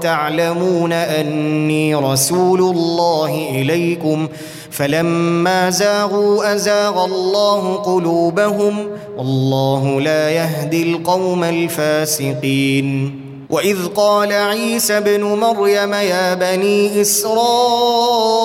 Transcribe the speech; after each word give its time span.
تعلمون 0.00 0.92
أني 0.92 1.94
رسول 1.94 2.60
الله 2.60 3.48
إليكم 3.50 4.28
فلما 4.70 5.70
زاغوا 5.70 6.54
أزاغ 6.54 7.04
الله 7.04 7.74
قلوبهم 7.76 8.86
والله 9.18 10.00
لا 10.00 10.30
يهدي 10.30 10.82
القوم 10.82 11.44
الفاسقين. 11.44 13.28
وإذ 13.50 13.86
قال 13.96 14.32
عيسى 14.32 14.96
ابن 14.96 15.22
مريم 15.24 15.94
يا 15.94 16.34
بني 16.34 17.00
إسرائيل 17.00 18.38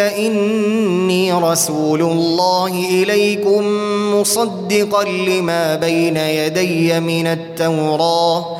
إني 0.00 1.32
رسول 1.32 2.02
الله 2.02 2.84
إليكم 2.90 3.64
مصدقا 4.14 5.04
لما 5.04 5.74
بين 5.74 6.16
يدي 6.16 7.00
من 7.00 7.26
التوراه 7.26 8.59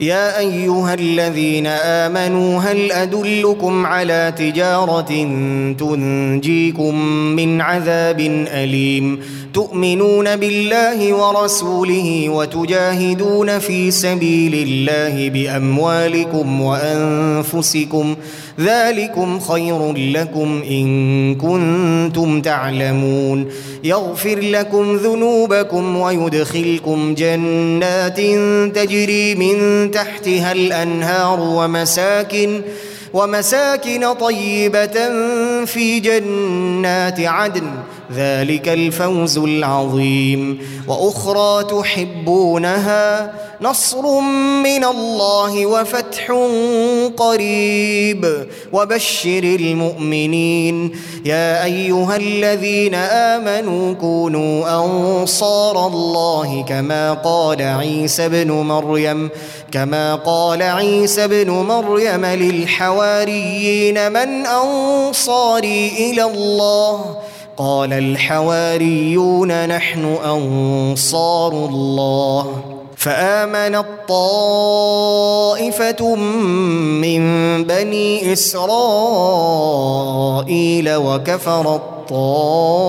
يا 0.00 0.38
أيها 0.38 0.94
الذين 0.94 1.66
آمنوا 1.66 2.60
هل 2.60 2.92
أدلكم 2.92 3.86
على 3.86 4.32
تجارة 4.38 5.08
تنجيكم 5.78 6.94
من 7.36 7.60
عذاب 7.60 8.20
أليم؟ 8.46 9.20
تؤمنون 9.54 10.36
بالله 10.36 11.14
ورسوله 11.14 12.28
وتجاهدون 12.28 13.58
في 13.58 13.90
سبيل 13.90 14.54
الله 14.54 15.28
بأموالكم 15.30 16.60
وأنفسكم. 16.60 18.16
ذلكم 18.60 19.40
خير 19.40 19.92
لكم 19.92 20.62
إن 20.70 21.34
كنتم 21.34 22.40
تعلمون. 22.40 23.46
يغفر 23.84 24.38
لكم 24.38 24.96
ذنوبكم 24.96 25.96
ويدخلكم 25.96 27.14
جنات 27.14 28.20
تجري 28.76 29.34
من 29.34 29.87
تحتها 29.90 30.52
الأنهار 30.52 31.40
ومساكن 31.40 32.62
ومساكن 33.14 34.12
طيبة 34.12 34.94
في 35.64 36.00
جنات 36.00 37.20
عدن 37.20 37.70
ذلك 38.14 38.68
الفوز 38.68 39.38
العظيم. 39.38 40.58
وأخرى 40.88 41.64
تحبونها 41.64 43.32
نصر 43.60 44.20
من 44.62 44.84
الله 44.84 45.66
وفتح 45.66 46.32
قريب. 47.16 48.46
وبشر 48.72 49.42
المؤمنين. 49.42 50.90
يا 51.24 51.64
أيها 51.64 52.16
الذين 52.16 52.94
آمنوا 52.94 53.94
كونوا 53.94 54.84
أنصار 54.84 55.86
الله 55.86 56.64
كما 56.68 57.12
قال 57.12 57.62
عيسى 57.62 58.26
ابن 58.26 58.50
مريم. 58.50 59.28
كما 59.72 60.14
قال 60.14 60.62
عيسى 60.62 61.24
ابن 61.24 61.50
مريم 61.50 62.26
للحواريين 62.26 64.12
من 64.12 64.46
أنصاري 64.46 66.10
إلى 66.10 66.22
الله؟ 66.22 67.16
قال 67.56 67.92
الحواريون 67.92 69.68
نحن 69.68 70.16
أنصار 70.24 71.52
الله. 71.52 72.62
فامنت 72.96 73.86
طائفه 74.08 76.14
من 76.14 77.20
بني 77.64 78.32
إسرائيل 78.32 78.68
وكفرت 80.94 81.82
طائفه 82.08 82.88